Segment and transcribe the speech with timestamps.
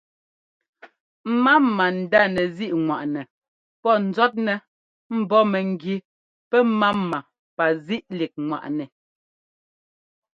[1.43, 3.21] Máma ndá nɛzíꞌŋwaꞌnɛ
[3.81, 4.53] pɔ́ ńzɔ́tnɛ
[5.17, 5.95] mbɔ̌ mɛgí
[6.49, 7.17] pɛ́máma
[7.55, 8.85] pazíꞌlíkŋwaꞌnɛ.